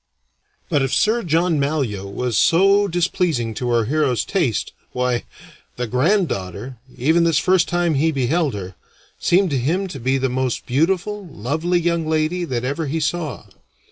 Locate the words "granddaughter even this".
5.85-7.37